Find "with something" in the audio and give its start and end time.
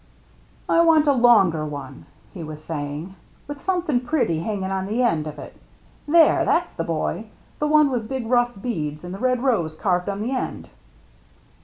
3.47-3.99